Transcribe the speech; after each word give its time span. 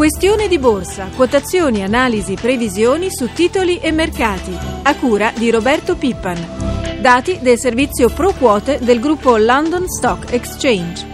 Questione 0.00 0.48
di 0.48 0.58
borsa, 0.58 1.10
quotazioni, 1.14 1.84
analisi, 1.84 2.32
previsioni 2.32 3.08
su 3.10 3.30
titoli 3.34 3.80
e 3.80 3.92
mercati. 3.92 4.56
A 4.84 4.96
cura 4.96 5.30
di 5.36 5.50
Roberto 5.50 5.94
Pippan. 5.94 7.02
Dati 7.02 7.40
del 7.42 7.58
servizio 7.58 8.08
Pro 8.08 8.32
Quote 8.32 8.78
del 8.80 8.98
gruppo 8.98 9.36
London 9.36 9.86
Stock 9.86 10.32
Exchange. 10.32 11.09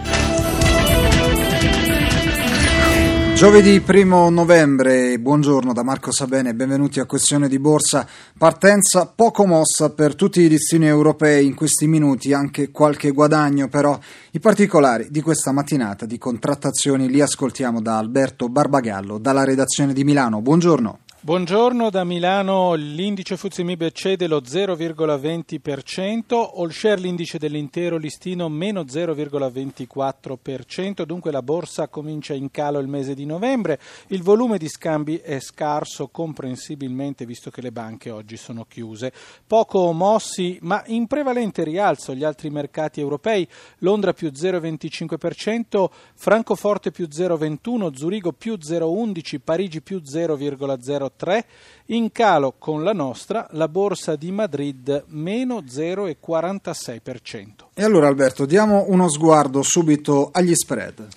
Giovedì 3.37 3.83
1 3.87 4.31
novembre, 4.31 5.19
buongiorno 5.19 5.71
da 5.71 5.83
Marco 5.83 6.11
Sabene, 6.11 6.55
benvenuti 6.55 6.99
a 6.99 7.05
Questione 7.05 7.47
di 7.47 7.59
Borsa. 7.59 8.07
Partenza 8.35 9.05
poco 9.05 9.45
mossa 9.45 9.91
per 9.91 10.15
tutti 10.15 10.41
i 10.41 10.49
listini 10.49 10.87
europei 10.87 11.45
in 11.45 11.53
questi 11.53 11.85
minuti, 11.85 12.33
anche 12.33 12.71
qualche 12.71 13.11
guadagno 13.11 13.67
però. 13.67 13.95
I 14.31 14.39
particolari 14.39 15.09
di 15.11 15.21
questa 15.21 15.51
mattinata 15.51 16.07
di 16.07 16.17
contrattazioni 16.17 17.11
li 17.11 17.21
ascoltiamo 17.21 17.79
da 17.79 17.99
Alberto 17.99 18.49
Barbagallo, 18.49 19.19
dalla 19.19 19.43
redazione 19.43 19.93
di 19.93 20.03
Milano. 20.03 20.41
Buongiorno. 20.41 21.01
Buongiorno 21.19 21.89
da 21.89 22.03
Milano, 22.03 22.75
l'indice 22.75 23.37
Fuzimib 23.37 23.89
cede 23.89 24.27
lo 24.27 24.39
0,20%, 24.39 26.51
all 26.55 26.69
share 26.69 27.01
l'indice 27.01 27.39
dell'intero 27.39 27.97
listino 27.97 28.47
meno 28.49 28.83
0,24%, 28.83 31.05
dunque 31.05 31.31
la 31.31 31.41
borsa 31.41 31.87
comincia 31.87 32.35
in 32.35 32.51
calo 32.51 32.77
il 32.77 32.87
mese 32.87 33.15
di 33.15 33.25
novembre, 33.25 33.79
il 34.09 34.21
volume 34.21 34.59
di 34.59 34.69
scambi 34.69 35.17
è 35.17 35.39
scarso 35.39 36.09
comprensibilmente 36.09 37.25
visto 37.25 37.49
che 37.49 37.61
le 37.61 37.71
banche 37.71 38.11
oggi 38.11 38.37
sono 38.37 38.65
chiuse, 38.65 39.11
poco 39.47 39.91
mossi 39.93 40.59
ma 40.61 40.83
in 40.85 41.07
prevalente 41.07 41.63
rialzo 41.63 42.13
gli 42.13 42.23
altri 42.23 42.51
mercati 42.51 43.01
europei, 43.01 43.47
Londra 43.79 44.13
più 44.13 44.29
0,25%, 44.29 45.87
Francoforte 46.13 46.91
più 46.91 47.07
0,21%, 47.11 47.95
Zurigo 47.95 48.33
più 48.33 48.53
0,11%, 48.53 49.39
Parigi 49.43 49.81
più 49.81 49.97
0,03%, 49.97 51.15
3, 51.17 51.45
in 51.87 52.13
calo 52.13 52.53
con 52.57 52.83
la 52.83 52.93
nostra 52.93 53.45
la 53.51 53.67
borsa 53.67 54.15
di 54.15 54.31
Madrid 54.31 55.03
meno 55.07 55.61
0,46%. 55.61 57.49
E 57.73 57.83
allora 57.83 58.07
Alberto, 58.07 58.45
diamo 58.45 58.85
uno 58.87 59.09
sguardo 59.09 59.61
subito 59.63 60.29
agli 60.31 60.55
spread. 60.55 61.07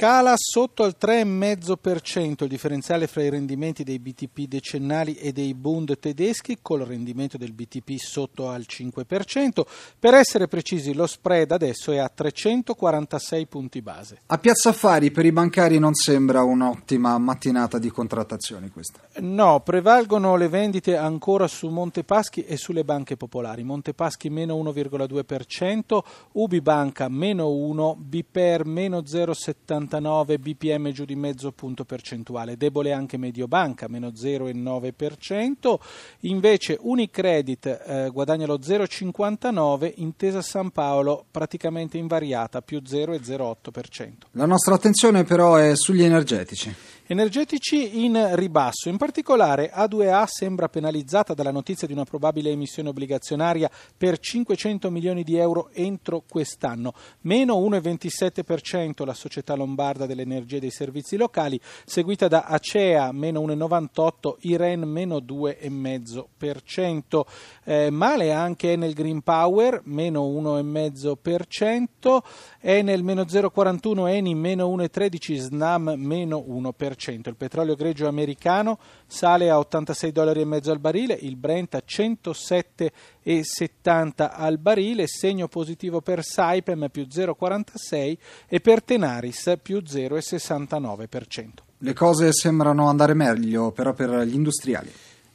Cala 0.00 0.32
sotto 0.34 0.82
al 0.82 0.96
3,5% 0.98 2.44
il 2.44 2.48
differenziale 2.48 3.06
fra 3.06 3.22
i 3.22 3.28
rendimenti 3.28 3.84
dei 3.84 3.98
BTP 3.98 4.48
decennali 4.48 5.16
e 5.16 5.30
dei 5.30 5.52
Bund 5.52 5.98
tedeschi, 5.98 6.60
col 6.62 6.80
rendimento 6.80 7.36
del 7.36 7.52
BTP 7.52 7.96
sotto 7.98 8.48
al 8.48 8.64
5%. 8.66 9.66
Per 9.98 10.14
essere 10.14 10.48
precisi, 10.48 10.94
lo 10.94 11.06
spread 11.06 11.50
adesso 11.50 11.92
è 11.92 11.98
a 11.98 12.08
346 12.08 13.46
punti 13.46 13.82
base. 13.82 14.20
A 14.24 14.38
Piazza 14.38 14.70
Affari 14.70 15.10
per 15.10 15.26
i 15.26 15.32
bancari 15.32 15.78
non 15.78 15.92
sembra 15.92 16.44
un'ottima 16.44 17.18
mattinata 17.18 17.78
di 17.78 17.90
contrattazioni 17.90 18.70
questa. 18.70 19.00
No, 19.18 19.60
prevalgono 19.60 20.34
le 20.36 20.48
vendite 20.48 20.96
ancora 20.96 21.46
su 21.46 21.68
Montepaschi 21.68 22.44
e 22.44 22.56
sulle 22.56 22.84
banche 22.84 23.18
popolari. 23.18 23.64
Montepaschi 23.64 24.30
meno 24.30 24.56
1,2%, 24.56 25.98
Ubi 26.32 26.62
Banca 26.62 27.10
meno 27.10 27.50
1, 27.50 27.96
Biper 28.00 28.64
meno 28.64 29.00
0,70 29.00 29.88
0,99 29.98 30.38
bpm 30.38 30.90
giù 30.90 31.04
di 31.04 31.16
mezzo 31.16 31.52
punto 31.52 31.84
percentuale, 31.84 32.56
debole 32.56 32.92
anche 32.92 33.16
Mediobanca, 33.16 33.88
meno 33.88 34.08
0,9%, 34.08 35.78
invece 36.20 36.78
Unicredit 36.80 37.66
eh, 37.66 38.10
guadagna 38.12 38.46
lo 38.46 38.58
0,59, 38.58 39.92
Intesa 39.96 40.42
San 40.42 40.70
Paolo 40.70 41.24
praticamente 41.30 41.98
invariata, 41.98 42.62
più 42.62 42.80
0,08%. 42.80 44.12
La 44.32 44.46
nostra 44.46 44.74
attenzione 44.74 45.24
però 45.24 45.56
è 45.56 45.74
sugli 45.74 46.02
energetici. 46.02 46.74
Energetici 47.12 48.04
in 48.04 48.36
ribasso, 48.36 48.88
in 48.88 48.96
particolare 48.96 49.72
A2A 49.74 50.26
sembra 50.26 50.68
penalizzata 50.68 51.34
dalla 51.34 51.50
notizia 51.50 51.88
di 51.88 51.92
una 51.92 52.04
probabile 52.04 52.50
emissione 52.50 52.90
obbligazionaria 52.90 53.68
per 53.96 54.20
500 54.20 54.92
milioni 54.92 55.24
di 55.24 55.36
euro 55.36 55.70
entro 55.72 56.22
quest'anno, 56.28 56.94
meno 57.22 57.56
1,27% 57.56 59.04
la 59.04 59.14
società 59.14 59.56
lombarda 59.56 60.06
dell'energia 60.06 60.58
e 60.58 60.60
dei 60.60 60.70
servizi 60.70 61.16
locali, 61.16 61.60
seguita 61.84 62.28
da 62.28 62.44
Acea 62.44 63.10
meno 63.10 63.40
1,98%, 63.40 64.36
Iren 64.42 64.82
meno 64.82 65.16
2,5%, 65.16 67.26
eh, 67.64 67.90
male 67.90 68.30
anche 68.30 68.70
Enel 68.70 68.92
Green 68.92 69.22
Power 69.22 69.82
meno 69.86 70.28
1,5%, 70.28 72.20
Enel 72.60 73.02
meno 73.02 73.22
0,41%, 73.22 74.06
Eni 74.06 74.36
meno 74.36 74.68
1,13%, 74.68 75.38
Snam 75.38 75.94
meno 75.96 76.38
1%. 76.38 76.98
Il 77.08 77.36
petrolio 77.36 77.74
greggio 77.74 78.06
americano 78.06 78.78
sale 79.06 79.48
a 79.48 79.56
86 79.58 80.12
dollari 80.12 80.42
al 80.42 80.78
barile, 80.78 81.14
il 81.14 81.36
Brent 81.36 81.74
a 81.74 81.82
107,70 81.86 84.30
al 84.30 84.58
barile, 84.58 85.06
segno 85.06 85.48
positivo 85.48 86.02
per 86.02 86.22
Saipem 86.22 86.88
più 86.90 87.06
0,46 87.10 88.18
e 88.46 88.60
per 88.60 88.82
Tenaris 88.82 89.54
più 89.62 89.78
0,69%. 89.78 91.48
Le 91.78 91.94
cose 91.94 92.30
sembrano 92.32 92.88
andare 92.88 93.14
meglio 93.14 93.72
però 93.72 93.94
per 93.94 94.10
gli 94.26 94.34
industriali. 94.34 94.92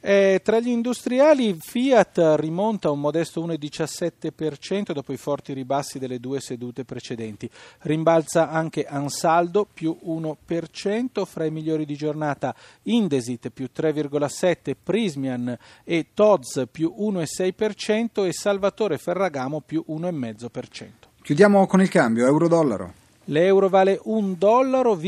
Eh, 0.08 0.40
tra 0.44 0.60
gli 0.60 0.68
industriali 0.68 1.56
Fiat 1.58 2.36
rimonta 2.36 2.92
un 2.92 3.00
modesto 3.00 3.44
1,17% 3.44 4.92
dopo 4.92 5.12
i 5.12 5.16
forti 5.16 5.52
ribassi 5.52 5.98
delle 5.98 6.20
due 6.20 6.38
sedute 6.38 6.84
precedenti. 6.84 7.50
Rimbalza 7.80 8.48
anche 8.48 8.84
Ansaldo 8.84 9.66
più 9.66 9.98
1%, 10.06 11.24
fra 11.24 11.44
i 11.44 11.50
migliori 11.50 11.84
di 11.84 11.96
giornata 11.96 12.54
Indesit 12.82 13.50
più 13.50 13.68
3,7%, 13.76 14.76
Prismian 14.80 15.58
e 15.82 16.06
Tods 16.14 16.68
più 16.70 16.94
1,6% 16.96 18.26
e 18.26 18.32
Salvatore 18.32 18.98
Ferragamo 18.98 19.60
più 19.60 19.84
1,5%. 19.88 20.90
Chiudiamo 21.20 21.66
con 21.66 21.80
il 21.80 21.88
cambio 21.88 22.28
euro-dollaro. 22.28 23.05
L'euro 23.26 23.68
vale 23.68 24.00
1,29 24.04 24.36
dollaro 24.36 24.98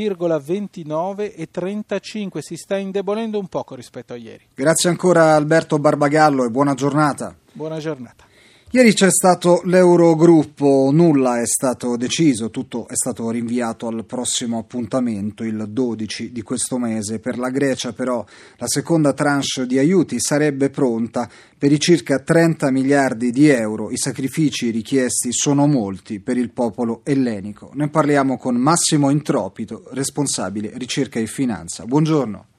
e 1.23 1.49
35, 1.51 2.43
si 2.43 2.57
sta 2.57 2.77
indebolendo 2.77 3.39
un 3.39 3.47
poco 3.47 3.75
rispetto 3.75 4.13
a 4.13 4.17
ieri. 4.17 4.47
Grazie 4.55 4.91
ancora 4.91 5.35
Alberto 5.35 5.79
Barbagallo 5.79 6.45
e 6.45 6.51
buona 6.51 6.75
giornata. 6.75 7.35
Buona 7.53 7.79
giornata. 7.79 8.28
Ieri 8.71 8.93
c'è 8.93 9.11
stato 9.11 9.63
l'Eurogruppo, 9.65 10.91
nulla 10.93 11.41
è 11.41 11.47
stato 11.47 11.97
deciso, 11.97 12.51
tutto 12.51 12.87
è 12.87 12.95
stato 12.95 13.31
rinviato 13.31 13.87
al 13.87 14.05
prossimo 14.05 14.59
appuntamento, 14.59 15.43
il 15.43 15.69
12 15.71 16.33
di 16.33 16.43
questo 16.43 16.77
mese. 16.77 17.19
Per 17.19 17.39
la 17.39 17.49
Grecia 17.49 17.95
però 17.95 18.23
la 18.59 18.67
seconda 18.67 19.15
tranche 19.15 19.65
di 19.67 19.79
aiuti 19.79 20.21
sarebbe 20.21 20.69
pronta 20.69 21.31
per 21.57 21.73
i 21.73 21.81
circa 21.81 22.19
30 22.19 22.71
miliardi 22.71 23.31
di 23.31 23.49
euro. 23.49 23.91
I 23.91 23.97
sacrifici 23.97 24.69
richiesti 24.69 25.33
sono 25.33 25.67
molti 25.67 26.21
per 26.21 26.37
il 26.37 26.51
popolo 26.51 27.01
ellenico. 27.05 27.71
Ne 27.73 27.89
parliamo 27.89 28.37
con 28.37 28.57
Massimo 28.57 29.09
Intropito, 29.09 29.85
responsabile 29.93 30.73
ricerca 30.75 31.19
e 31.19 31.27
finanza. 31.27 31.87
Buongiorno. 31.87 32.58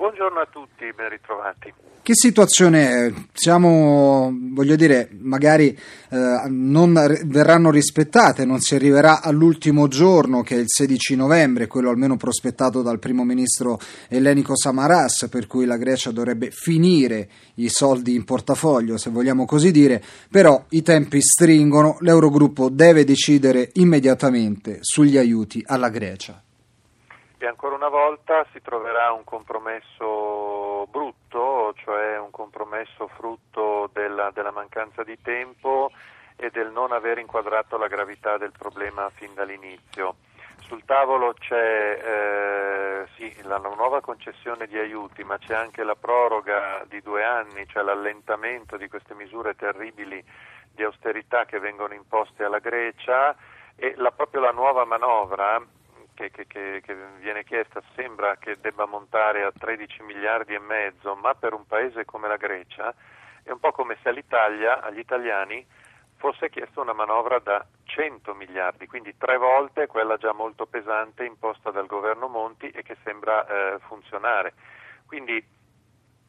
Buongiorno 0.00 0.40
a 0.40 0.48
tutti, 0.50 0.90
ben 0.96 1.10
ritrovati. 1.10 1.74
Che 2.00 2.14
situazione 2.14 2.88
è? 2.88 3.12
Siamo, 3.34 4.34
voglio 4.34 4.74
dire, 4.74 5.10
magari 5.20 5.78
eh, 6.08 6.42
non 6.48 6.94
verranno 7.26 7.70
rispettate, 7.70 8.46
non 8.46 8.60
si 8.60 8.74
arriverà 8.74 9.20
all'ultimo 9.20 9.88
giorno 9.88 10.40
che 10.40 10.54
è 10.54 10.58
il 10.58 10.68
16 10.68 11.16
novembre, 11.16 11.66
quello 11.66 11.90
almeno 11.90 12.16
prospettato 12.16 12.80
dal 12.80 12.98
primo 12.98 13.24
ministro 13.24 13.78
ellenico 14.08 14.56
Samaras, 14.56 15.28
per 15.30 15.46
cui 15.46 15.66
la 15.66 15.76
Grecia 15.76 16.12
dovrebbe 16.12 16.50
finire 16.50 17.28
i 17.56 17.68
soldi 17.68 18.14
in 18.14 18.24
portafoglio, 18.24 18.96
se 18.96 19.10
vogliamo 19.10 19.44
così 19.44 19.70
dire, 19.70 20.02
però 20.30 20.64
i 20.70 20.80
tempi 20.80 21.20
stringono, 21.20 21.98
l'Eurogruppo 22.00 22.70
deve 22.70 23.04
decidere 23.04 23.68
immediatamente 23.74 24.78
sugli 24.80 25.18
aiuti 25.18 25.62
alla 25.66 25.90
Grecia. 25.90 26.42
E 27.42 27.46
ancora 27.46 27.74
una 27.74 27.88
volta 27.88 28.44
si 28.52 28.60
troverà 28.60 29.12
un 29.12 29.24
compromesso 29.24 30.86
brutto, 30.90 31.72
cioè 31.72 32.18
un 32.18 32.30
compromesso 32.30 33.08
frutto 33.08 33.88
della, 33.94 34.30
della 34.30 34.50
mancanza 34.50 35.02
di 35.02 35.18
tempo 35.22 35.90
e 36.36 36.50
del 36.50 36.70
non 36.70 36.92
aver 36.92 37.16
inquadrato 37.16 37.78
la 37.78 37.86
gravità 37.86 38.36
del 38.36 38.52
problema 38.52 39.08
fin 39.14 39.32
dall'inizio. 39.32 40.16
Sul 40.58 40.84
tavolo 40.84 41.32
c'è 41.32 42.00
eh, 42.04 43.06
sì, 43.16 43.34
la 43.44 43.56
nuova 43.56 44.02
concessione 44.02 44.66
di 44.66 44.76
aiuti, 44.76 45.24
ma 45.24 45.38
c'è 45.38 45.54
anche 45.54 45.82
la 45.82 45.96
proroga 45.96 46.84
di 46.86 47.00
due 47.00 47.24
anni, 47.24 47.66
cioè 47.68 47.82
l'allentamento 47.82 48.76
di 48.76 48.86
queste 48.86 49.14
misure 49.14 49.56
terribili 49.56 50.22
di 50.74 50.82
austerità 50.82 51.46
che 51.46 51.58
vengono 51.58 51.94
imposte 51.94 52.44
alla 52.44 52.58
Grecia 52.58 53.34
e 53.76 53.94
la, 53.96 54.10
proprio 54.10 54.42
la 54.42 54.52
nuova 54.52 54.84
manovra 54.84 55.78
che, 56.28 56.44
che, 56.46 56.82
che, 56.84 56.96
viene 57.20 57.44
chiesta 57.44 57.80
sembra 57.94 58.36
che 58.36 58.58
debba 58.60 58.84
montare 58.84 59.44
a 59.44 59.52
13 59.56 60.02
miliardi 60.02 60.52
e 60.52 60.58
mezzo, 60.58 61.14
ma 61.14 61.34
per 61.34 61.54
un 61.54 61.64
paese 61.66 62.04
come 62.04 62.28
la 62.28 62.36
Grecia 62.36 62.92
è 63.42 63.50
un 63.50 63.58
po' 63.58 63.72
come 63.72 63.96
se 64.02 64.10
all'Italia, 64.10 64.82
agli 64.82 64.98
italiani, 64.98 65.64
fosse 66.16 66.50
chiesta 66.50 66.82
una 66.82 66.92
manovra 66.92 67.38
da 67.38 67.64
100 67.84 68.34
miliardi, 68.34 68.86
quindi 68.86 69.14
tre 69.16 69.38
volte 69.38 69.86
quella 69.86 70.16
già 70.18 70.32
molto 70.34 70.66
pesante 70.66 71.24
imposta 71.24 71.70
dal 71.70 71.86
governo 71.86 72.28
Monti 72.28 72.68
e 72.68 72.82
che 72.82 72.96
sembra 73.02 73.46
eh, 73.46 73.78
funzionare. 73.88 74.52
Quindi, 75.06 75.42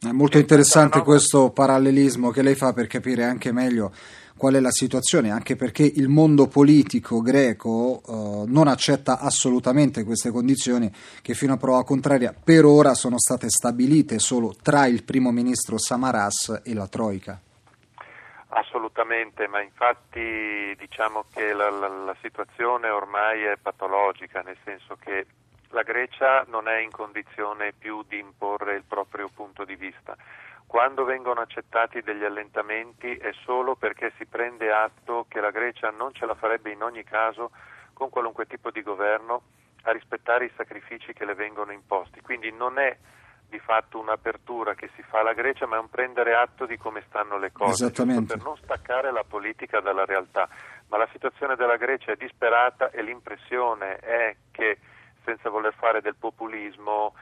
è 0.00 0.10
molto 0.10 0.38
interessante 0.38 1.02
questo 1.02 1.50
parallelismo 1.50 2.30
che 2.30 2.42
lei 2.42 2.56
fa 2.56 2.72
per 2.72 2.86
capire 2.86 3.24
anche 3.24 3.52
meglio 3.52 3.92
qual 4.42 4.54
è 4.54 4.58
la 4.58 4.72
situazione, 4.72 5.30
anche 5.30 5.54
perché 5.54 5.84
il 5.84 6.08
mondo 6.08 6.48
politico 6.48 7.20
greco 7.20 8.02
eh, 8.04 8.50
non 8.50 8.66
accetta 8.66 9.20
assolutamente 9.20 10.02
queste 10.02 10.32
condizioni 10.32 10.90
che 11.22 11.34
fino 11.34 11.52
a 11.52 11.56
prova 11.56 11.84
contraria 11.84 12.34
per 12.34 12.64
ora 12.64 12.94
sono 12.94 13.20
state 13.20 13.48
stabilite 13.48 14.18
solo 14.18 14.52
tra 14.60 14.86
il 14.86 15.04
primo 15.04 15.30
ministro 15.30 15.78
Samaras 15.78 16.60
e 16.64 16.74
la 16.74 16.88
Troica. 16.88 17.38
Assolutamente, 18.48 19.46
ma 19.46 19.62
infatti 19.62 20.74
diciamo 20.76 21.26
che 21.32 21.52
la, 21.52 21.70
la, 21.70 21.86
la, 21.86 22.16
situazione 22.20 22.88
ormai 22.88 23.44
è 23.44 23.56
patologica, 23.62 24.40
nel 24.40 24.58
senso 24.64 24.96
che 25.00 25.24
la 25.68 25.82
Grecia 25.82 26.44
non 26.48 26.66
è 26.66 26.80
in 26.80 26.90
condizione 26.90 27.74
più 27.78 28.02
di 28.08 28.18
imporre 28.18 28.74
il 28.74 28.82
proprio 28.88 29.30
punto 29.32 29.64
di 29.64 29.76
vista. 29.76 30.16
Quando 30.72 31.04
vengono 31.04 31.42
accettati 31.42 32.00
degli 32.00 32.24
allentamenti 32.24 33.14
è 33.16 33.30
solo 33.44 33.76
perché 33.76 34.10
si 34.16 34.24
prende 34.24 34.72
atto 34.72 35.26
che 35.28 35.38
la 35.38 35.50
Grecia 35.50 35.90
non 35.90 36.14
ce 36.14 36.24
la 36.24 36.34
farebbe 36.34 36.70
in 36.70 36.82
ogni 36.82 37.04
caso 37.04 37.50
con 37.92 38.08
qualunque 38.08 38.46
tipo 38.46 38.70
di 38.70 38.80
governo 38.80 39.42
a 39.82 39.92
rispettare 39.92 40.46
i 40.46 40.52
sacrifici 40.56 41.12
che 41.12 41.26
le 41.26 41.34
vengono 41.34 41.72
imposti. 41.72 42.22
Quindi 42.22 42.50
non 42.52 42.78
è 42.78 42.96
di 43.50 43.58
fatto 43.58 43.98
un'apertura 43.98 44.72
che 44.72 44.88
si 44.96 45.02
fa 45.02 45.18
alla 45.18 45.34
Grecia, 45.34 45.66
ma 45.66 45.76
è 45.76 45.78
un 45.78 45.90
prendere 45.90 46.34
atto 46.34 46.64
di 46.64 46.78
come 46.78 47.04
stanno 47.06 47.36
le 47.36 47.52
cose, 47.52 47.90
per 47.90 48.42
non 48.42 48.56
staccare 48.56 49.12
la 49.12 49.24
politica 49.28 49.80
dalla 49.80 50.06
realtà. 50.06 50.48
Ma 50.88 50.96
la 50.96 51.08
situazione 51.12 51.54
della 51.54 51.76
Grecia 51.76 52.12
è 52.12 52.16
disperata 52.16 52.88
e 52.88 53.02
l'impressione 53.02 53.96
è 53.96 54.34
che, 54.50 54.78
senza 55.22 55.50
voler 55.50 55.74
fare 55.74 56.00
del 56.00 56.16
populismo, 56.16 57.12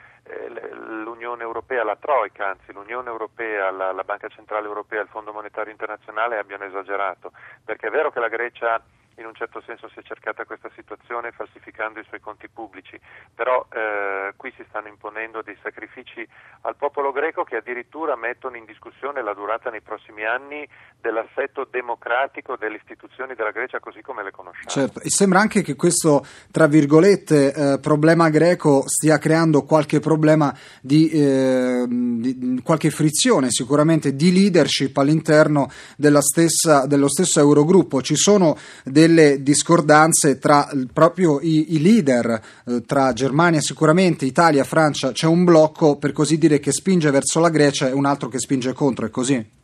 l'Unione 1.02 1.42
Europea, 1.42 1.84
la 1.84 1.96
Troica, 1.96 2.48
anzi 2.48 2.72
l'Unione 2.72 3.08
Europea, 3.08 3.70
la, 3.70 3.92
la 3.92 4.04
Banca 4.04 4.28
Centrale 4.28 4.66
Europea 4.66 5.02
il 5.02 5.08
Fondo 5.08 5.32
Monetario 5.32 5.72
Internazionale 5.72 6.38
abbiano 6.38 6.64
esagerato, 6.64 7.32
perché 7.64 7.88
è 7.88 7.90
vero 7.90 8.10
che 8.10 8.20
la 8.20 8.28
Grecia 8.28 8.82
in 9.16 9.26
un 9.26 9.34
certo 9.34 9.60
senso 9.60 9.88
si 9.88 9.98
è 9.98 10.02
cercata 10.02 10.44
questa 10.44 10.70
situazione 10.74 11.32
falsificando 11.32 12.00
i 12.00 12.04
suoi 12.04 12.20
conti 12.20 12.48
pubblici, 12.48 12.98
però 13.34 13.66
eh, 13.72 14.19
qui 14.40 14.50
si 14.56 14.64
stanno 14.70 14.88
imponendo 14.88 15.42
dei 15.42 15.56
sacrifici 15.62 16.26
al 16.62 16.74
popolo 16.74 17.12
greco 17.12 17.44
che 17.44 17.56
addirittura 17.56 18.16
mettono 18.16 18.56
in 18.56 18.64
discussione 18.64 19.22
la 19.22 19.34
durata 19.34 19.68
nei 19.68 19.82
prossimi 19.82 20.24
anni 20.24 20.66
dell'assetto 20.98 21.68
democratico 21.70 22.56
delle 22.56 22.76
istituzioni 22.76 23.34
della 23.34 23.50
Grecia 23.50 23.80
così 23.80 24.00
come 24.00 24.22
le 24.22 24.30
conosciamo. 24.30 24.70
Certo, 24.70 25.00
e 25.00 25.10
sembra 25.10 25.40
anche 25.40 25.60
che 25.60 25.76
questo, 25.76 26.24
tra 26.50 26.66
virgolette, 26.66 27.52
eh, 27.52 27.78
problema 27.80 28.30
greco 28.30 28.84
stia 28.86 29.18
creando 29.18 29.64
qualche 29.64 30.00
problema 30.00 30.56
di, 30.80 31.10
eh, 31.10 31.84
di, 31.86 32.62
qualche 32.64 32.88
frizione 32.88 33.50
sicuramente 33.50 34.16
di 34.16 34.32
leadership 34.32 34.96
all'interno 34.96 35.70
stessa, 36.20 36.86
dello 36.86 37.08
stesso 37.08 37.40
Eurogruppo. 37.40 38.00
Ci 38.00 38.16
sono 38.16 38.56
delle 38.84 39.42
discordanze 39.42 40.38
tra 40.38 40.66
proprio 40.94 41.40
i, 41.40 41.74
i 41.74 41.82
leader, 41.82 42.40
eh, 42.64 42.84
tra 42.86 43.12
Germania 43.12 43.60
sicuramente, 43.60 44.28
Italia, 44.30 44.64
Francia, 44.64 45.10
c'è 45.12 45.26
un 45.26 45.44
blocco 45.44 45.98
per 45.98 46.12
così 46.12 46.38
dire 46.38 46.60
che 46.60 46.70
spinge 46.70 47.10
verso 47.10 47.40
la 47.40 47.50
Grecia 47.50 47.88
e 47.88 47.92
un 47.92 48.06
altro 48.06 48.28
che 48.28 48.38
spinge 48.38 48.72
contro, 48.72 49.06
è 49.06 49.10
così? 49.10 49.58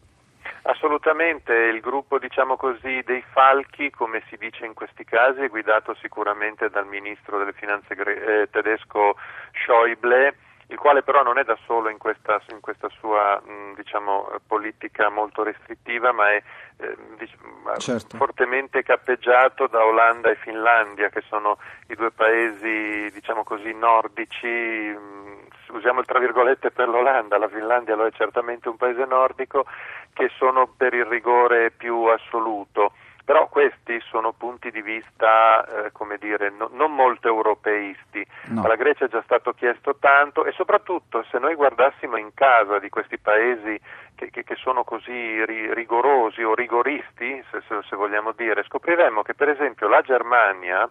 Assolutamente, 0.63 1.53
il 1.53 1.81
gruppo 1.81 2.19
diciamo 2.19 2.57
così, 2.57 3.01
dei 3.07 3.23
falchi, 3.33 3.91
come 3.91 4.23
si 4.29 4.37
dice 4.37 4.67
in 4.67 4.75
questi 4.75 5.05
casi, 5.05 5.41
è 5.43 5.49
guidato 5.49 5.95
sicuramente 6.03 6.69
dal 6.69 6.87
ministro 6.87 7.39
delle 7.39 7.53
finanze 7.53 7.95
eh, 7.95 8.49
tedesco 8.51 9.15
Schäuble, 9.53 10.35
il 10.69 10.79
quale 10.79 11.03
però 11.03 11.23
non 11.23 11.39
è 11.39 11.45
da 11.45 11.57
solo 11.65 11.89
in 11.89 11.99
questa, 11.99 12.41
in 12.51 12.61
questa 12.61 12.89
sua 12.99 13.41
mh, 13.41 13.75
diciamo, 13.77 14.31
politica 14.47 15.09
molto 15.09 15.43
restrittiva, 15.43 16.13
ma 16.13 16.31
è 16.31 16.43
eh, 16.79 16.97
diciamo, 17.17 17.77
certo. 17.79 18.17
fortemente 18.17 18.83
cappeggiato 18.83 19.69
da 19.69 19.85
Olanda 19.85 20.31
e 20.31 20.37
Finlandia, 20.37 21.09
che 21.09 21.23
sono 21.29 21.59
i 21.89 21.95
due 21.95 22.11
paesi 22.11 23.11
diciamo 23.13 23.45
così, 23.45 23.73
nordici. 23.73 24.47
Mh, 24.47 25.45
usiamo 25.69 26.01
il 26.01 26.07
tra 26.07 26.19
virgolette 26.19 26.71
per 26.71 26.89
l'Olanda, 26.89 27.39
la 27.39 27.49
Finlandia 27.49 27.97
lo 27.97 28.07
è 28.07 28.13
certamente 28.13 28.69
un 28.69 28.77
paese 28.77 29.05
nordico, 29.05 29.67
che 30.13 30.31
sono 30.37 30.67
per 30.67 30.95
il 30.95 31.05
rigore 31.05 31.71
più 31.71 32.05
assoluto. 32.05 32.93
Però 33.27 33.49
questi 33.49 34.01
sono 34.09 34.33
punti 34.33 34.71
di 34.71 34.81
vista, 34.83 35.67
eh, 35.67 35.91
come 35.91 36.17
dire, 36.17 36.49
no, 36.49 36.71
non 36.73 36.95
molto 36.95 37.27
europeisti. 37.27 38.25
No. 38.51 38.63
Alla 38.63 38.77
Grecia 38.77 39.07
è 39.07 39.09
già 39.09 39.21
stato 39.25 39.53
chiesto 39.53 39.97
tanto 39.99 40.45
e 40.45 40.53
soprattutto 40.53 41.25
se 41.29 41.41
noi 41.41 41.57
guardassimo 41.57 42.17
in 42.17 42.33
casa 42.35 42.79
di 42.79 42.89
questi 42.89 43.19
paesi 43.19 43.81
che, 44.15 44.31
che, 44.31 44.45
che 44.45 44.55
sono 44.55 44.85
così 44.85 45.45
ri, 45.45 45.75
rigorosi 45.75 46.45
o 46.45 46.55
rigoristi, 46.55 47.43
se, 47.51 47.63
se, 47.67 47.81
se 47.89 47.97
vogliamo 47.97 48.31
dire, 48.31 48.63
scopriremmo 48.63 49.23
che 49.23 49.35
per 49.35 49.49
esempio 49.49 49.89
la 49.89 50.03
Germania 50.03 50.89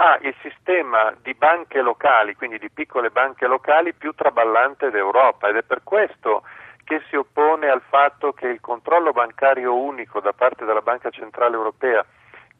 ha 0.00 0.18
il 0.22 0.34
sistema 0.42 1.14
di 1.22 1.34
banche 1.34 1.80
locali, 1.80 2.34
quindi 2.34 2.58
di 2.58 2.70
piccole 2.70 3.10
banche 3.10 3.46
locali, 3.46 3.94
più 3.94 4.12
traballante 4.14 4.90
d'Europa 4.90 5.46
ed 5.46 5.56
è 5.56 5.62
per 5.62 5.82
questo 5.84 6.42
che 6.88 7.02
si 7.10 7.16
oppone 7.16 7.68
al 7.68 7.82
fatto 7.86 8.32
che 8.32 8.48
il 8.48 8.62
controllo 8.62 9.12
bancario 9.12 9.76
unico 9.76 10.20
da 10.20 10.32
parte 10.32 10.64
della 10.64 10.80
Banca 10.80 11.10
Centrale 11.10 11.54
Europea, 11.54 12.02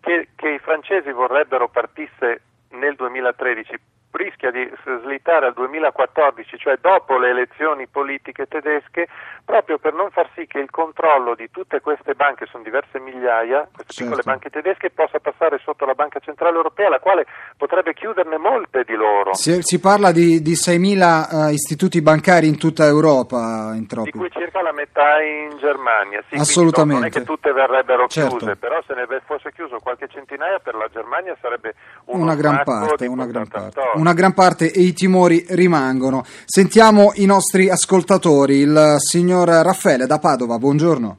che, 0.01 0.29
che 0.37 0.51
i 0.51 0.59
francesi 0.59 1.11
vorrebbero 1.13 1.71
partisse 1.71 2.43
nel 2.73 2.95
2013, 2.95 3.81
rischia 4.19 4.51
di 4.51 4.69
slittare 5.03 5.47
al 5.47 5.55
2014, 5.55 6.59
cioè 6.59 6.77
dopo 6.81 7.17
le 7.17 7.31
elezioni 7.31 7.87
politiche 7.87 8.47
tedesche, 8.47 9.09
proprio 9.45 9.79
per 9.79 9.95
non 9.95 10.11
far 10.11 10.29
sì 10.35 10.47
che 10.47 10.59
il 10.59 10.71
controllo 10.71 11.35
di 11.35 11.49
tutte 11.51 11.81
queste 11.81 12.15
banche, 12.15 12.47
sono 12.51 12.63
diverse 12.63 12.99
migliaia, 12.99 13.67
queste 13.73 13.95
certo. 13.95 14.05
piccole 14.05 14.23
banche 14.23 14.51
tedesche, 14.51 14.91
possa 14.91 15.19
passare 15.21 15.59
sotto 15.65 15.87
la 15.87 15.95
Banca 15.95 16.19
Centrale 16.19 16.57
Europea, 16.57 16.91
la 16.91 16.99
quale 16.99 17.27
potrebbe 17.57 17.95
chiuderne 17.95 18.37
molte 18.37 18.85
di 18.85 18.95
loro. 18.95 19.35
Si, 19.35 19.63
si 19.63 19.81
parla 19.81 20.13
di, 20.13 20.43
di 20.43 20.53
6.000 20.53 21.49
uh, 21.49 21.53
istituti 21.53 22.03
bancari 22.03 22.47
in 22.49 22.59
tutta 22.59 22.85
Europa, 22.85 23.73
in 23.75 23.87
Di 23.89 24.11
cui 24.11 24.31
circa 24.31 24.61
la 24.61 24.73
metà 24.73 25.23
in 25.23 25.57
Germania. 25.59 26.23
Sì, 26.29 26.37
Assolutamente. 26.37 27.01
Non 27.01 27.09
è 27.09 27.11
che 27.11 27.23
tutte 27.25 27.53
verrebbero 27.53 28.07
certo. 28.09 28.37
chiuse, 28.37 28.57
però 28.57 28.83
se 28.87 28.95
ne 28.95 29.07
fosse 29.25 29.53
chiuso 29.53 29.79
qualche 29.79 30.09
centinaia 30.09 30.59
per 30.59 30.75
la 30.75 30.89
Germania 30.93 31.37
sarebbe 31.41 31.75
una 32.07 32.35
gran 32.35 32.63
parte, 32.65 33.07
una 33.07 33.27
gran 33.27 33.47
parte 33.47 33.81
una 34.09 34.17
gran 34.17 34.33
parte 34.33 34.73
e 34.73 34.81
i 34.81 34.95
timori 34.95 35.45
rimangono. 35.51 36.23
Sentiamo 36.47 37.13
i 37.17 37.27
nostri 37.27 37.69
ascoltatori, 37.69 38.61
il 38.61 38.95
signor 38.97 39.49
Raffaele 39.49 40.07
da 40.07 40.19
Padova, 40.19 40.57
buongiorno. 40.57 41.19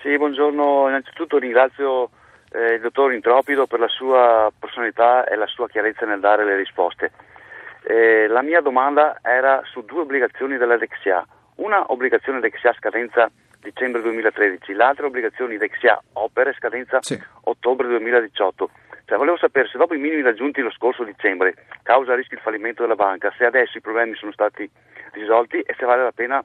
Sì, 0.00 0.16
buongiorno, 0.16 0.86
innanzitutto 0.86 1.38
ringrazio 1.38 2.10
eh, 2.52 2.74
il 2.74 2.80
dottor 2.80 3.12
Intropido 3.12 3.66
per 3.66 3.80
la 3.80 3.88
sua 3.88 4.52
personalità 4.56 5.24
e 5.24 5.34
la 5.34 5.46
sua 5.46 5.66
chiarezza 5.68 6.06
nel 6.06 6.20
dare 6.20 6.44
le 6.44 6.54
risposte. 6.54 7.10
Eh, 7.82 8.28
la 8.28 8.42
mia 8.42 8.60
domanda 8.60 9.18
era 9.20 9.60
su 9.64 9.84
due 9.84 10.02
obbligazioni 10.02 10.56
della 10.58 10.76
Dexia, 10.76 11.26
una 11.56 11.90
obbligazione 11.90 12.38
Dexia 12.38 12.72
scadenza 12.74 13.28
dicembre 13.68 14.02
2013, 14.02 14.72
l'altra 14.72 15.06
obbligazione 15.06 15.56
Dexia 15.56 16.00
Opere 16.14 16.54
scadenza 16.56 16.98
sì. 17.00 17.20
ottobre 17.44 17.86
2018. 17.88 18.70
Cioè, 19.04 19.16
volevo 19.16 19.38
sapere 19.38 19.68
se 19.68 19.78
dopo 19.78 19.94
i 19.94 19.98
minimi 19.98 20.22
raggiunti 20.22 20.60
lo 20.60 20.70
scorso 20.70 21.02
dicembre, 21.02 21.54
causa 21.82 22.14
rischio 22.14 22.36
il 22.36 22.42
fallimento 22.42 22.82
della 22.82 22.94
banca, 22.94 23.32
se 23.38 23.44
adesso 23.44 23.78
i 23.78 23.80
problemi 23.80 24.14
sono 24.16 24.32
stati 24.32 24.68
risolti 25.12 25.60
e 25.60 25.74
se 25.78 25.86
vale 25.86 26.02
la 26.02 26.12
pena 26.12 26.44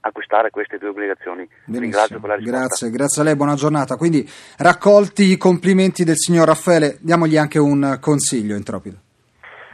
acquistare 0.00 0.50
queste 0.50 0.78
due 0.78 0.90
obbligazioni. 0.90 1.48
Benissimo. 1.64 1.80
Ringrazio 1.80 2.20
per 2.20 2.28
la 2.28 2.36
risposta. 2.36 2.58
Grazie, 2.60 2.90
grazie 2.90 3.22
a 3.22 3.24
lei, 3.24 3.36
buona 3.36 3.54
giornata. 3.54 3.96
Quindi 3.96 4.28
raccolti 4.58 5.30
i 5.30 5.36
complimenti 5.36 6.04
del 6.04 6.16
signor 6.16 6.46
Raffaele, 6.48 6.98
diamogli 7.00 7.36
anche 7.36 7.58
un 7.58 7.98
consiglio 8.00 8.56
intropido. 8.56 8.98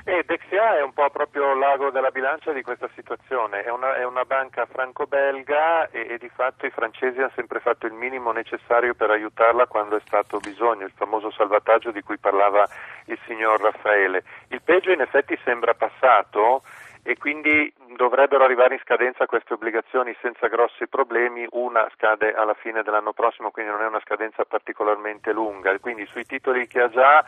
E 0.04 0.24
Dexia 0.26 0.78
è 0.78 0.82
un 0.82 0.92
po' 0.92 1.08
proprio 1.10 1.54
l'ago 1.54 1.90
della 1.90 2.10
bilancia 2.10 2.50
di 2.50 2.62
questa 2.62 2.88
situazione, 2.92 3.62
è 3.62 3.70
una, 3.70 3.94
è 3.94 4.04
una 4.04 4.24
banca 4.24 4.66
franco-belga 4.66 5.90
e, 5.90 6.08
e, 6.10 6.18
di 6.18 6.28
fatto 6.28 6.66
i 6.66 6.70
francesi 6.70 7.20
hanno 7.20 7.30
sempre 7.36 7.60
fatto 7.60 7.86
il 7.86 7.92
minimo 7.92 8.32
necessario 8.32 8.94
per 8.94 9.10
aiutarla 9.10 9.66
quando 9.66 9.96
è 9.96 10.00
stato 10.04 10.38
bisogno, 10.38 10.86
il 10.86 10.92
famoso 10.96 11.30
salvataggio 11.30 11.92
di 11.92 12.02
cui 12.02 12.18
parlava 12.18 12.68
il 13.06 13.18
signor 13.26 13.60
Raffaele. 13.60 14.24
Il 14.48 14.60
peggio 14.62 14.90
in 14.90 15.02
effetti 15.02 15.38
sembra 15.44 15.74
passato 15.74 16.62
e 17.04 17.16
quindi 17.16 17.72
dovrebbero 17.96 18.44
arrivare 18.44 18.74
in 18.74 18.80
scadenza 18.80 19.26
queste 19.26 19.54
obbligazioni 19.54 20.16
senza 20.20 20.46
grossi 20.46 20.86
problemi, 20.86 21.46
una 21.50 21.88
scade 21.94 22.32
alla 22.32 22.54
fine 22.54 22.82
dell'anno 22.82 23.12
prossimo, 23.12 23.50
quindi 23.50 23.72
non 23.72 23.82
è 23.82 23.86
una 23.86 24.00
scadenza 24.00 24.44
particolarmente 24.44 25.32
lunga, 25.32 25.76
quindi 25.80 26.06
sui 26.06 26.24
titoli 26.24 26.66
che 26.68 26.80
ha 26.80 26.88
già 26.88 27.24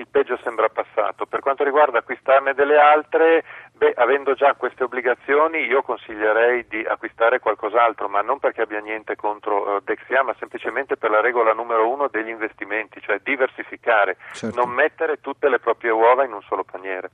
il 0.00 0.08
peggio 0.10 0.38
sembra 0.42 0.68
passato. 0.68 1.26
Per 1.26 1.40
quanto 1.40 1.64
riguarda 1.64 1.98
acquistarne 1.98 2.54
delle 2.54 2.78
altre, 2.78 3.44
Beh, 3.78 3.94
avendo 3.96 4.34
già 4.34 4.54
queste 4.54 4.82
obbligazioni 4.82 5.60
io 5.60 5.82
consiglierei 5.82 6.66
di 6.68 6.84
acquistare 6.84 7.38
qualcos'altro, 7.38 8.08
ma 8.08 8.22
non 8.22 8.40
perché 8.40 8.62
abbia 8.62 8.80
niente 8.80 9.14
contro 9.14 9.76
uh, 9.76 9.80
Dexia, 9.84 10.24
ma 10.24 10.34
semplicemente 10.36 10.96
per 10.96 11.10
la 11.10 11.20
regola 11.20 11.52
numero 11.52 11.88
uno 11.88 12.08
degli 12.10 12.28
investimenti, 12.28 13.00
cioè 13.00 13.20
diversificare, 13.22 14.16
certo. 14.32 14.58
non 14.58 14.74
mettere 14.74 15.20
tutte 15.20 15.48
le 15.48 15.60
proprie 15.60 15.92
uova 15.92 16.24
in 16.24 16.32
un 16.32 16.42
solo 16.42 16.64
paniere. 16.64 17.10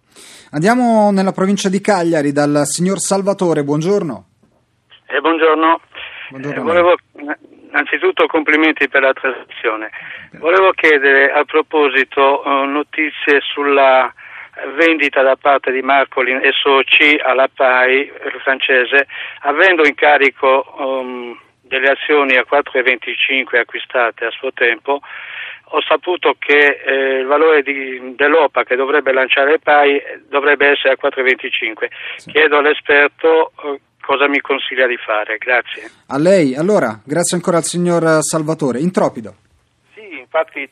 Andiamo 0.52 1.10
nella 1.10 1.32
provincia 1.32 1.68
di 1.68 1.82
Cagliari 1.82 2.32
dal 2.32 2.62
signor 2.64 2.98
Salvatore, 2.98 3.62
buongiorno. 3.62 4.24
Eh, 5.04 5.20
buongiorno. 5.20 5.80
buongiorno. 6.30 6.60
Eh, 6.60 6.64
volevo, 6.64 6.94
innanzitutto 7.74 8.26
complimenti 8.26 8.88
per 8.88 9.02
la 9.02 9.12
trasmissione. 9.12 9.90
Volevo 10.38 10.70
chiedere 10.72 11.32
a 11.32 11.44
proposito 11.44 12.42
uh, 12.44 12.64
notizie 12.64 13.40
sulla 13.40 14.12
vendita 14.76 15.22
da 15.22 15.34
parte 15.34 15.72
di 15.72 15.82
Marcolin 15.82 16.36
e 16.36 16.52
soci 16.52 17.18
alla 17.20 17.48
PAI 17.52 18.12
francese, 18.42 19.08
avendo 19.40 19.84
in 19.84 19.94
carico 19.94 20.72
um, 20.78 21.38
delle 21.62 21.90
azioni 21.90 22.36
a 22.36 22.46
4,25 22.48 23.58
acquistate 23.58 24.26
a 24.26 24.30
suo 24.30 24.52
tempo, 24.52 25.00
ho 25.68 25.82
saputo 25.82 26.36
che 26.38 26.80
eh, 26.84 27.18
il 27.20 27.26
valore 27.26 27.62
di, 27.62 28.14
dell'OPA 28.14 28.62
che 28.62 28.76
dovrebbe 28.76 29.12
lanciare 29.12 29.58
PAI 29.58 30.00
dovrebbe 30.28 30.68
essere 30.68 30.96
a 30.96 31.08
4,25. 31.08 31.88
Sì. 32.16 32.30
Chiedo 32.30 32.58
all'esperto 32.58 33.50
eh, 33.64 33.80
cosa 34.04 34.28
mi 34.28 34.40
consiglia 34.40 34.86
di 34.86 34.96
fare. 34.96 35.38
Grazie. 35.38 35.90
A 36.06 36.18
lei, 36.18 36.54
allora, 36.54 37.00
grazie 37.04 37.36
ancora 37.36 37.56
al 37.56 37.64
signor 37.64 38.22
Salvatore. 38.22 38.80
Intropido 38.80 39.36
infatti 40.12 40.68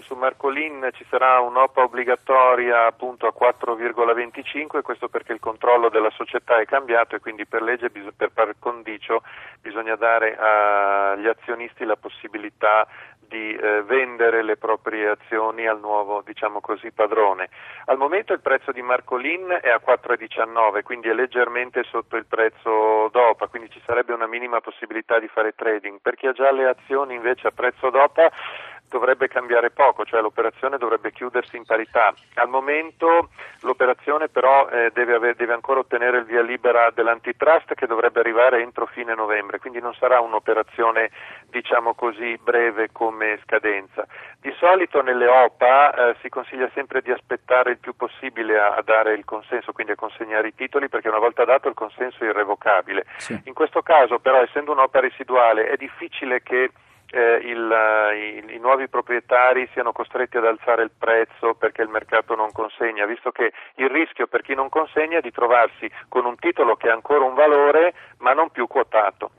su 0.00 0.14
Marcolin 0.14 0.90
ci 0.92 1.04
sarà 1.08 1.40
un'OPA 1.40 1.82
obbligatoria 1.82 2.86
appunto 2.86 3.26
a 3.26 3.34
4,25, 3.38 4.82
questo 4.82 5.08
perché 5.08 5.32
il 5.32 5.40
controllo 5.40 5.88
della 5.88 6.10
società 6.10 6.58
è 6.58 6.66
cambiato 6.66 7.16
e 7.16 7.20
quindi 7.20 7.46
per 7.46 7.62
legge, 7.62 7.90
per 7.90 8.30
par 8.32 8.54
condicio, 8.58 9.22
bisogna 9.60 9.96
dare 9.96 10.36
agli 10.36 11.26
azionisti 11.26 11.84
la 11.84 11.96
possibilità 11.96 12.86
di 13.30 13.54
eh, 13.54 13.82
vendere 13.82 14.42
le 14.42 14.56
proprie 14.56 15.08
azioni 15.08 15.68
al 15.68 15.78
nuovo 15.78 16.20
diciamo 16.26 16.60
così, 16.60 16.90
padrone. 16.90 17.48
Al 17.84 17.96
momento 17.96 18.32
il 18.32 18.40
prezzo 18.40 18.72
di 18.72 18.82
Marcolin 18.82 19.56
è 19.62 19.70
a 19.70 19.80
4,19, 19.84 20.82
quindi 20.82 21.08
è 21.08 21.12
leggermente 21.12 21.84
sotto 21.84 22.16
il 22.16 22.26
prezzo 22.26 23.08
DOPA, 23.12 23.46
quindi 23.46 23.70
ci 23.70 23.80
sarebbe 23.86 24.12
una 24.12 24.26
minima 24.26 24.60
possibilità 24.60 25.20
di 25.20 25.28
fare 25.28 25.54
trading. 25.54 26.00
Per 26.02 26.16
chi 26.16 26.26
ha 26.26 26.32
già 26.32 26.50
le 26.50 26.66
azioni 26.66 27.14
invece 27.14 27.46
a 27.46 27.52
prezzo 27.52 27.88
DOPA 27.90 28.32
dovrebbe 28.90 29.28
cambiare 29.28 29.70
poco, 29.70 30.04
cioè 30.04 30.20
l'operazione 30.20 30.76
dovrebbe 30.76 31.12
chiudersi 31.12 31.56
in 31.56 31.64
parità. 31.64 32.12
Al 32.34 32.48
momento 32.48 33.30
l'operazione 33.60 34.28
però 34.28 34.68
eh, 34.68 34.90
deve, 34.92 35.14
aver, 35.14 35.36
deve, 35.36 35.52
ancora 35.54 35.80
ottenere 35.80 36.18
il 36.18 36.24
via 36.24 36.42
libera 36.42 36.90
dell'antitrust 36.90 37.74
che 37.74 37.86
dovrebbe 37.86 38.20
arrivare 38.20 38.60
entro 38.60 38.86
fine 38.86 39.14
novembre, 39.14 39.60
quindi 39.60 39.80
non 39.80 39.94
sarà 39.94 40.20
un'operazione 40.20 41.10
diciamo 41.48 41.94
così 41.94 42.38
breve 42.42 42.90
come 42.90 43.38
scadenza. 43.44 44.06
Di 44.40 44.52
solito 44.58 45.02
nelle 45.02 45.26
OPA 45.26 45.94
eh, 45.94 46.16
si 46.20 46.28
consiglia 46.28 46.68
sempre 46.74 47.00
di 47.00 47.12
aspettare 47.12 47.70
il 47.70 47.78
più 47.78 47.94
possibile 47.94 48.58
a, 48.58 48.74
a, 48.74 48.82
dare 48.82 49.14
il 49.14 49.24
consenso, 49.24 49.72
quindi 49.72 49.92
a 49.92 49.96
consegnare 49.96 50.48
i 50.48 50.54
titoli 50.54 50.88
perché 50.88 51.08
una 51.08 51.18
volta 51.18 51.44
dato 51.44 51.68
il 51.68 51.74
consenso 51.74 52.24
è 52.24 52.28
irrevocabile. 52.28 53.06
Sì. 53.18 53.40
In 53.44 53.54
questo 53.54 53.82
caso 53.82 54.18
però 54.18 54.42
essendo 54.42 54.72
un'OPA 54.72 55.00
residuale 55.00 55.68
è 55.68 55.76
difficile 55.76 56.42
che 56.42 56.70
eh, 57.10 57.40
il, 57.44 58.44
i, 58.48 58.54
i, 58.54 58.58
nuovi 58.58 58.88
proprietari 58.88 59.68
siano 59.72 59.92
costretti 59.92 60.36
ad 60.36 60.46
alzare 60.46 60.82
il 60.82 60.90
prezzo 60.96 61.54
perché 61.54 61.82
il 61.82 61.88
mercato 61.88 62.34
non 62.34 62.52
consegna, 62.52 63.06
visto 63.06 63.30
che 63.30 63.52
il 63.76 63.88
rischio 63.88 64.26
per 64.26 64.42
chi 64.42 64.54
non 64.54 64.68
consegna 64.68 65.18
è 65.18 65.20
di 65.20 65.32
trovarsi 65.32 65.90
con 66.08 66.24
un 66.24 66.36
titolo 66.36 66.76
che 66.76 66.88
ha 66.88 66.94
ancora 66.94 67.24
un 67.24 67.34
valore 67.34 67.94
ma 68.18 68.32
non 68.32 68.50
più 68.50 68.66
quotato. 68.66 69.30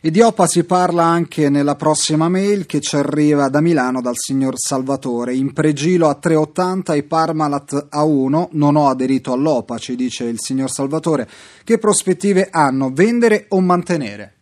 E 0.00 0.10
di 0.10 0.20
OPA 0.20 0.46
si 0.46 0.66
parla 0.66 1.04
anche 1.04 1.48
nella 1.48 1.74
prossima 1.74 2.28
mail 2.28 2.66
che 2.66 2.80
ci 2.80 2.96
arriva 2.96 3.48
da 3.48 3.60
Milano 3.60 4.02
dal 4.02 4.16
signor 4.16 4.58
Salvatore. 4.58 5.34
In 5.34 5.52
pregilo 5.52 6.08
a 6.08 6.18
3,80 6.22 6.94
e 6.94 7.02
Parmalat 7.04 7.88
a 7.90 8.04
1. 8.04 8.50
Non 8.52 8.76
ho 8.76 8.88
aderito 8.88 9.32
all'OPA, 9.32 9.78
ci 9.78 9.96
dice 9.96 10.24
il 10.24 10.38
signor 10.38 10.70
Salvatore. 10.70 11.26
Che 11.64 11.78
prospettive 11.78 12.48
hanno? 12.50 12.90
Vendere 12.92 13.46
o 13.48 13.60
mantenere? 13.60 14.35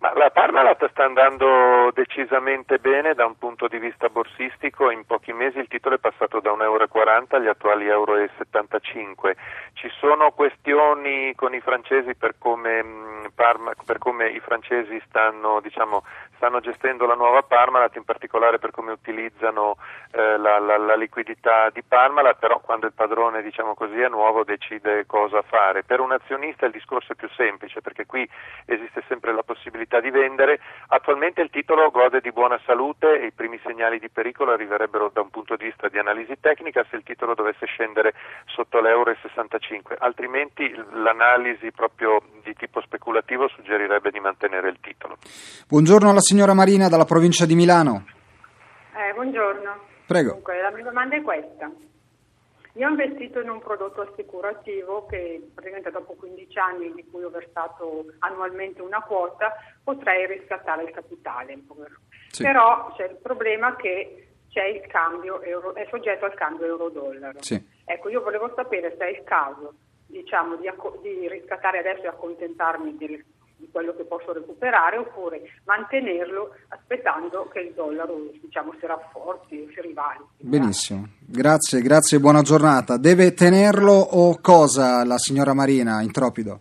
Ma 0.00 0.14
la 0.14 0.30
Parmalat 0.30 0.88
sta 0.92 1.04
andando 1.04 1.90
decisamente 1.92 2.78
bene 2.78 3.12
da 3.12 3.26
un 3.26 3.36
punto 3.36 3.68
di 3.68 3.78
vista 3.78 4.08
borsistico, 4.08 4.90
in 4.90 5.04
pochi 5.04 5.34
mesi 5.34 5.58
il 5.58 5.68
titolo 5.68 5.96
è 5.96 5.98
passato 5.98 6.40
da 6.40 6.52
1,40 6.52 6.62
euro 6.62 6.88
agli 7.36 7.46
attuali 7.48 7.84
1,75 7.84 7.88
euro. 7.90 9.34
Ci 9.80 9.88
sono 9.98 10.30
questioni 10.32 11.34
con 11.34 11.54
i 11.54 11.60
francesi 11.62 12.14
per 12.14 12.34
come, 12.36 12.84
mm, 12.84 13.24
Parma, 13.34 13.72
per 13.86 13.96
come 13.96 14.28
i 14.28 14.38
francesi 14.38 15.00
stanno, 15.06 15.60
diciamo, 15.60 16.04
stanno, 16.34 16.60
gestendo 16.60 17.06
la 17.06 17.14
nuova 17.14 17.42
Parmalat, 17.42 17.96
in 17.96 18.04
particolare 18.04 18.58
per 18.58 18.72
come 18.72 18.92
utilizzano 18.92 19.76
eh, 20.12 20.36
la, 20.36 20.58
la, 20.58 20.76
la, 20.76 20.96
liquidità 20.96 21.70
di 21.70 21.82
Parmalat, 21.82 22.38
però 22.38 22.60
quando 22.60 22.84
il 22.84 22.92
padrone 22.92 23.40
diciamo 23.40 23.72
così, 23.72 23.98
è 23.98 24.08
nuovo 24.08 24.44
decide 24.44 25.06
cosa 25.06 25.40
fare. 25.40 25.82
Per 25.82 26.00
un 26.00 26.12
azionista 26.12 26.66
il 26.66 26.72
discorso 26.72 27.12
è 27.12 27.14
più 27.14 27.30
semplice 27.30 27.80
perché 27.80 28.04
qui 28.04 28.28
esiste 28.66 29.02
sempre 29.08 29.32
la 29.32 29.42
possibilità 29.42 29.98
di 30.00 30.10
vendere. 30.10 30.60
Attualmente 30.88 31.40
il 31.40 31.48
titolo 31.48 31.90
gode 31.90 32.20
di 32.20 32.32
buona 32.32 32.60
salute 32.66 33.18
e 33.18 33.26
i 33.26 33.32
primi 33.32 33.58
segnali 33.64 33.98
di 33.98 34.10
pericolo 34.10 34.52
arriverebbero 34.52 35.08
da 35.08 35.22
un 35.22 35.30
punto 35.30 35.56
di 35.56 35.64
vista 35.64 35.88
di 35.88 35.98
analisi 35.98 36.38
tecnica 36.38 36.84
se 36.90 36.96
il 36.96 37.02
titolo 37.02 37.34
dovesse 37.34 37.64
scendere 37.64 38.12
sotto 38.44 38.80
l'euro 38.80 39.14
65, 39.20 39.69
altrimenti 39.98 40.72
l'analisi 40.92 41.70
proprio 41.72 42.22
di 42.42 42.54
tipo 42.54 42.80
speculativo 42.80 43.48
suggerirebbe 43.48 44.10
di 44.10 44.20
mantenere 44.20 44.68
il 44.70 44.78
titolo. 44.80 45.16
Buongiorno 45.68 46.10
alla 46.10 46.20
signora 46.20 46.54
Marina 46.54 46.88
dalla 46.88 47.04
provincia 47.04 47.44
di 47.46 47.54
Milano. 47.54 48.06
Eh, 48.94 49.12
buongiorno. 49.14 49.88
Prego. 50.06 50.32
Dunque, 50.32 50.60
la 50.60 50.70
mia 50.70 50.84
domanda 50.84 51.16
è 51.16 51.22
questa. 51.22 51.70
Io 52.74 52.86
ho 52.86 52.90
investito 52.90 53.40
in 53.40 53.48
un 53.48 53.60
prodotto 53.60 54.00
assicurativo 54.02 55.06
che 55.06 55.50
praticamente 55.52 55.90
dopo 55.90 56.14
15 56.14 56.58
anni 56.58 56.92
di 56.94 57.04
cui 57.10 57.24
ho 57.24 57.30
versato 57.30 58.06
annualmente 58.20 58.80
una 58.80 59.00
quota 59.00 59.52
potrei 59.82 60.26
riscattare 60.26 60.84
il 60.84 60.90
capitale. 60.90 61.58
Sì. 62.28 62.44
Però 62.44 62.92
c'è 62.96 63.08
il 63.08 63.18
problema 63.20 63.74
che 63.74 64.28
c'è 64.50 64.64
il 64.64 64.86
cambio 64.86 65.42
euro, 65.42 65.74
è 65.74 65.86
soggetto 65.90 66.24
al 66.24 66.34
cambio 66.34 66.66
euro-dollaro. 66.66 67.42
Sì. 67.42 67.69
Ecco, 67.84 68.08
io 68.08 68.22
volevo 68.22 68.52
sapere 68.54 68.94
se 68.98 69.04
è 69.04 69.10
il 69.10 69.24
caso 69.24 69.74
diciamo, 70.06 70.56
di, 70.56 70.68
di 71.02 71.28
riscattare 71.28 71.78
adesso 71.78 72.02
e 72.02 72.08
accontentarmi 72.08 72.96
del 72.96 73.24
di 73.60 73.68
quello 73.70 73.94
che 73.94 74.04
posso 74.04 74.32
recuperare 74.32 74.96
oppure 74.96 75.42
mantenerlo 75.64 76.54
aspettando 76.68 77.48
che 77.52 77.60
il 77.60 77.72
dollaro 77.74 78.16
diciamo, 78.40 78.74
si 78.80 78.86
rafforzi 78.86 79.70
si 79.72 79.80
rivali. 79.82 80.20
Benissimo, 80.38 81.06
grazie, 81.20 81.82
grazie 81.82 82.16
e 82.16 82.20
buona 82.20 82.40
giornata. 82.40 82.96
Deve 82.96 83.34
tenerlo 83.34 83.92
o 83.92 84.38
cosa 84.40 85.04
la 85.04 85.18
signora 85.18 85.52
Marina, 85.52 86.00
Intropido? 86.00 86.60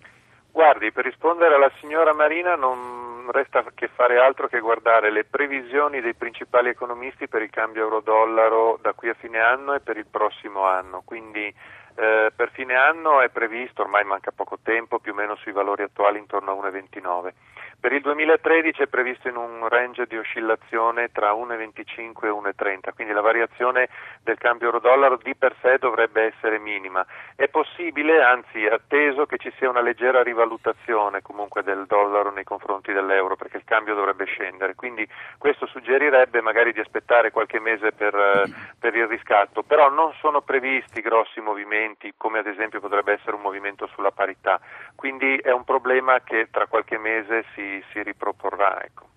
Guardi, 0.52 0.92
per 0.92 1.06
rispondere 1.06 1.56
alla 1.56 1.72
signora 1.80 2.14
Marina 2.14 2.56
non 2.56 3.19
resta 3.32 3.64
che 3.74 3.88
fare 3.88 4.20
altro 4.20 4.48
che 4.48 4.60
guardare 4.60 5.12
le 5.12 5.26
previsioni 5.26 6.02
dei 6.02 6.14
principali 6.14 6.70
economisti 6.70 7.28
per 7.28 7.42
il 7.42 7.50
cambio 7.50 7.84
euro-dollaro 7.84 8.80
da 8.82 8.94
qui 8.94 9.10
a 9.10 9.14
fine 9.14 9.40
anno 9.40 9.74
e 9.74 9.80
per 9.80 9.98
il 9.98 10.08
prossimo 10.10 10.66
anno. 10.66 11.02
Quindi 11.06 11.54
eh, 11.96 12.32
per 12.36 12.52
fine 12.52 12.76
anno 12.76 13.22
è 13.22 13.30
previsto, 13.30 13.82
ormai 13.82 14.04
manca 14.06 14.32
poco 14.32 14.60
tempo, 14.64 15.00
più 15.00 15.12
o 15.12 15.16
meno 15.16 15.36
sui 15.36 15.52
valori 15.52 15.84
attuali 15.84 16.18
intorno 16.18 16.52
a 16.52 16.70
1,29. 16.70 17.32
Per 17.82 17.94
il 17.94 18.02
2013 18.02 18.84
è 18.84 18.88
previsto 18.88 19.30
in 19.30 19.38
un 19.38 19.66
range 19.70 20.06
di 20.06 20.18
oscillazione 20.18 21.14
tra 21.14 21.32
1,25 21.32 22.26
e 22.26 22.30
1,30, 22.30 22.94
quindi 22.94 23.14
la 23.14 23.22
variazione 23.22 23.88
del 24.22 24.38
cambio 24.38 24.68
euro-dollaro 24.68 25.16
di 25.16 25.34
per 25.34 25.56
sé 25.62 25.78
dovrebbe 25.78 26.24
essere 26.24 26.60
minima. 26.60 27.06
È 27.38 27.48
possibile, 27.48 28.22
anzi 28.22 28.66
è 28.66 28.74
atteso, 28.74 29.26
che 29.26 29.38
ci 29.38 29.50
sia 29.58 29.70
una 29.70 29.80
leggera 29.80 30.22
rivalutazione 30.22 31.22
comunque 31.22 31.64
del 31.64 31.86
dollaro 31.88 32.32
nei 32.32 32.44
confronti 32.44 32.92
dell'euro, 32.92 33.38
perché 33.38 33.56
il 33.56 33.64
cambio 33.64 33.96
dovrebbe 33.96 34.26
scendere. 34.26 34.76
Quindi 34.76 35.08
questo 35.38 35.66
suggerirebbe 35.66 36.42
magari 36.42 36.74
di 36.74 36.82
aspettare 36.82 37.32
qualche 37.32 37.62
mese 37.62 37.94
per, 37.94 38.14
eh, 38.14 38.44
per 38.78 38.94
il 38.94 39.08
riscatto, 39.08 39.64
però 39.64 39.90
non 39.90 40.12
sono 40.20 40.42
previsti 40.42 41.00
grossi 41.00 41.40
movimenti, 41.40 42.14
come 42.18 42.40
ad 42.40 42.48
esempio 42.48 42.82
potrebbe 42.82 43.14
essere 43.14 43.38
un 43.38 43.42
movimento 43.42 43.88
sulla 43.88 44.12
parità. 44.12 44.60
Quindi 44.96 45.38
è 45.38 45.52
un 45.52 45.64
problema 45.64 46.20
che 46.20 46.50
tra 46.52 46.68
qualche 46.68 46.98
mese 46.98 47.46
si 47.54 47.69
si, 47.92 48.02
riproporrà. 48.04 48.84
Ecco. 48.84 49.08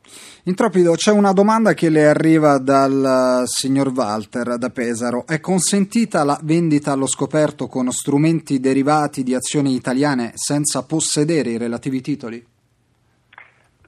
Intropido, 0.44 0.92
c'è 0.92 1.12
una 1.12 1.32
domanda 1.32 1.74
che 1.74 1.88
le 1.88 2.06
arriva 2.06 2.58
dal 2.58 3.42
signor 3.46 3.92
Walter 3.94 4.56
da 4.58 4.70
Pesaro. 4.70 5.24
È 5.26 5.40
consentita 5.40 6.24
la 6.24 6.38
vendita 6.42 6.92
allo 6.92 7.06
scoperto 7.06 7.66
con 7.66 7.90
strumenti 7.90 8.60
derivati 8.60 9.22
di 9.22 9.34
azioni 9.34 9.74
italiane 9.74 10.32
senza 10.34 10.84
possedere 10.84 11.50
i 11.50 11.58
relativi 11.58 12.00
titoli? 12.00 12.44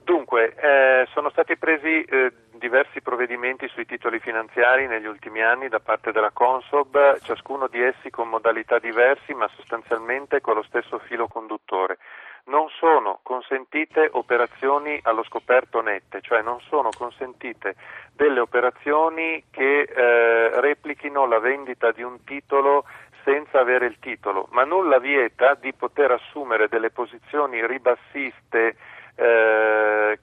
Dunque, 0.05 0.55
eh, 0.55 1.07
sono 1.13 1.31
stati 1.31 1.57
presi 1.57 2.03
eh, 2.03 2.33
diversi 2.65 3.03
provvedimenti 3.03 3.69
sui 3.69 3.85
titoli 3.85 4.21
finanziari 4.21 4.87
negli 4.87 5.07
ultimi 5.07 5.43
anni 5.43 5.69
da 5.69 5.81
parte 5.81 6.13
della 6.13 6.31
Consob, 6.31 7.19
ciascuno 7.21 7.69
di 7.69 7.83
essi 7.83 8.11
con 8.11 8.29
modalità 8.29 8.79
diversi 8.79 9.35
ma 9.35 9.49
sostanzialmente 9.55 10.41
con 10.41 10.55
lo 10.55 10.63
stesso 10.63 10.99
filo 10.99 11.27
conduttore. 11.27 11.99
Non 12.47 12.69
sono 12.79 13.21
consentite 13.23 14.09
operazioni 14.13 14.99
allo 15.03 15.25
scoperto 15.25 15.81
nette, 15.81 16.21
cioè 16.21 16.43
non 16.43 16.61
sono 16.69 16.91
consentite 16.97 17.75
delle 18.13 18.41
operazioni 18.41 19.45
che 19.51 19.81
eh, 19.81 20.61
replichino 20.61 21.27
la 21.27 21.39
vendita 21.39 21.91
di 21.91 22.03
un 22.03 22.23
titolo 22.25 22.85
senza 23.25 23.59
avere 23.61 23.87
il 23.87 23.99
titolo, 23.99 24.49
ma 24.51 24.65
nulla 24.65 24.99
vieta 24.99 25.55
di 25.55 25.73
poter 25.73 26.11
assumere 26.11 26.69
delle 26.69 26.91
posizioni 26.91 27.67
ribassiste 27.67 28.77
eh, 29.17 30.19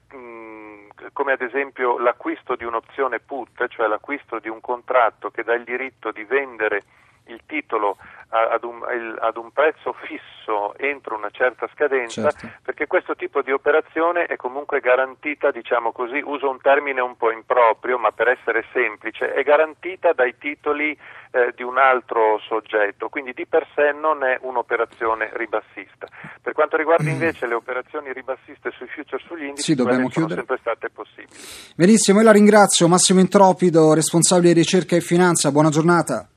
come 1.12 1.32
ad 1.32 1.42
esempio 1.42 1.98
l'acquisto 1.98 2.54
di 2.54 2.64
un'opzione 2.64 3.18
put, 3.18 3.66
cioè 3.68 3.88
l'acquisto 3.88 4.38
di 4.38 4.48
un 4.48 4.60
contratto 4.60 5.30
che 5.30 5.42
dà 5.42 5.54
il 5.54 5.64
diritto 5.64 6.12
di 6.12 6.24
vendere 6.24 6.82
il 7.26 7.40
titolo 7.46 7.96
ad 8.32 8.64
un, 8.64 8.80
ad 9.20 9.36
un, 9.36 9.50
prezzo 9.52 9.92
fisso 9.92 10.74
entro 10.78 11.16
una 11.16 11.28
certa 11.30 11.68
scadenza, 11.74 12.30
certo. 12.30 12.48
perché 12.62 12.86
questo 12.86 13.14
tipo 13.14 13.42
di 13.42 13.52
operazione 13.52 14.24
è 14.24 14.36
comunque 14.36 14.80
garantita, 14.80 15.50
diciamo 15.50 15.92
così, 15.92 16.22
uso 16.24 16.48
un 16.48 16.58
termine 16.58 17.02
un 17.02 17.14
po' 17.16 17.30
improprio, 17.30 17.98
ma 17.98 18.10
per 18.10 18.28
essere 18.28 18.64
semplice, 18.72 19.34
è 19.34 19.42
garantita 19.42 20.14
dai 20.14 20.38
titoli 20.38 20.96
eh, 21.32 21.52
di 21.54 21.62
un 21.62 21.76
altro 21.76 22.40
soggetto, 22.48 23.10
quindi 23.10 23.34
di 23.34 23.44
per 23.46 23.66
sé 23.74 23.92
non 23.92 24.24
è 24.24 24.38
un'operazione 24.40 25.28
ribassista. 25.34 26.08
Per 26.40 26.54
quanto 26.54 26.78
riguarda 26.78 27.04
mm. 27.04 27.12
invece 27.12 27.46
le 27.46 27.54
operazioni 27.54 28.14
ribassiste 28.14 28.70
sui 28.70 28.86
future 28.86 29.22
sugli 29.26 29.44
indici, 29.44 29.74
sì, 29.74 29.76
sono 29.76 30.28
sempre 30.28 30.56
state 30.58 30.88
possibili. 30.88 31.36
Benissimo, 31.76 32.20
io 32.20 32.24
la 32.24 32.32
ringrazio, 32.32 32.88
Massimo 32.88 33.20
Intropido, 33.20 33.92
responsabile 33.92 34.54
di 34.54 34.60
ricerca 34.60 34.96
e 34.96 35.00
finanza, 35.02 35.52
buona 35.52 35.68
giornata. 35.68 36.31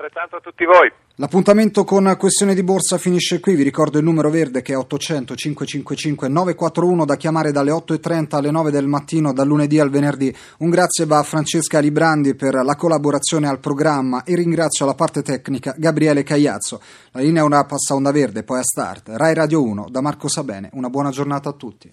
Altrettanto 0.00 0.36
a 0.36 0.40
tutti 0.40 0.64
voi. 0.64 0.90
L'appuntamento 1.16 1.84
con 1.84 2.16
Questione 2.18 2.54
di 2.54 2.62
Borsa 2.62 2.96
finisce 2.96 3.38
qui, 3.38 3.54
vi 3.54 3.62
ricordo 3.62 3.98
il 3.98 4.04
numero 4.04 4.30
verde 4.30 4.62
che 4.62 4.72
è 4.72 4.76
800 4.76 5.36
555 5.36 6.26
941 6.28 7.04
da 7.04 7.16
chiamare 7.16 7.52
dalle 7.52 7.70
8.30 7.70 8.36
alle 8.36 8.50
9 8.50 8.70
del 8.70 8.86
mattino 8.86 9.34
dal 9.34 9.46
lunedì 9.46 9.78
al 9.78 9.90
venerdì. 9.90 10.34
Un 10.60 10.70
grazie 10.70 11.04
va 11.04 11.18
a 11.18 11.22
Francesca 11.22 11.80
Librandi 11.80 12.34
per 12.34 12.54
la 12.54 12.76
collaborazione 12.76 13.46
al 13.46 13.60
programma 13.60 14.24
e 14.24 14.34
ringrazio 14.36 14.86
la 14.86 14.94
parte 14.94 15.20
tecnica 15.20 15.74
Gabriele 15.76 16.22
Cagliazzo. 16.22 16.80
La 17.10 17.20
linea 17.20 17.44
ora 17.44 17.66
passa 17.66 17.92
a 17.92 17.96
onda 17.96 18.10
verde, 18.10 18.42
poi 18.42 18.60
a 18.60 18.62
start. 18.62 19.10
Rai 19.12 19.34
Radio 19.34 19.62
1 19.62 19.88
da 19.90 20.00
Marco 20.00 20.28
Sabene. 20.28 20.70
Una 20.72 20.88
buona 20.88 21.10
giornata 21.10 21.50
a 21.50 21.52
tutti. 21.52 21.92